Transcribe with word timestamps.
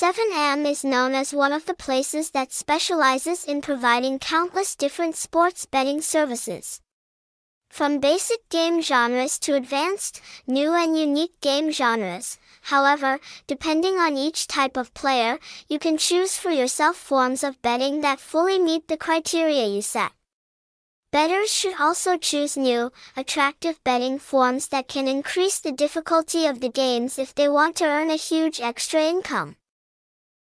7M 0.00 0.64
is 0.64 0.84
known 0.84 1.12
as 1.12 1.34
one 1.34 1.52
of 1.52 1.66
the 1.66 1.74
places 1.74 2.30
that 2.30 2.52
specializes 2.52 3.44
in 3.44 3.60
providing 3.60 4.20
countless 4.20 4.76
different 4.76 5.16
sports 5.16 5.66
betting 5.66 6.00
services. 6.00 6.80
From 7.68 7.98
basic 7.98 8.48
game 8.48 8.80
genres 8.80 9.40
to 9.40 9.56
advanced, 9.56 10.20
new 10.46 10.72
and 10.72 10.96
unique 10.96 11.40
game 11.40 11.72
genres. 11.72 12.38
However, 12.70 13.18
depending 13.48 13.98
on 13.98 14.16
each 14.16 14.46
type 14.46 14.76
of 14.76 14.94
player, 14.94 15.40
you 15.68 15.80
can 15.80 15.98
choose 15.98 16.36
for 16.36 16.50
yourself 16.50 16.94
forms 16.94 17.42
of 17.42 17.60
betting 17.60 18.00
that 18.02 18.20
fully 18.20 18.60
meet 18.60 18.86
the 18.86 18.96
criteria 18.96 19.66
you 19.66 19.82
set. 19.82 20.12
Bettors 21.10 21.50
should 21.50 21.74
also 21.80 22.16
choose 22.16 22.56
new, 22.56 22.92
attractive 23.16 23.82
betting 23.82 24.20
forms 24.20 24.68
that 24.68 24.86
can 24.86 25.08
increase 25.08 25.58
the 25.58 25.72
difficulty 25.72 26.46
of 26.46 26.60
the 26.60 26.70
games 26.70 27.18
if 27.18 27.34
they 27.34 27.48
want 27.48 27.74
to 27.78 27.84
earn 27.84 28.10
a 28.10 28.26
huge 28.30 28.60
extra 28.60 29.02
income. 29.02 29.56